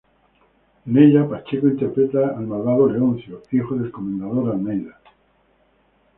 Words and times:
En 0.87 0.97
ella, 0.97 1.29
Pacheco 1.29 1.67
interpreta 1.67 2.29
al 2.35 2.47
malvado 2.47 2.89
Leoncio, 2.89 3.43
hijo 3.51 3.75
del 3.75 3.91
comendador 3.91 4.49
Almeida. 4.51 4.99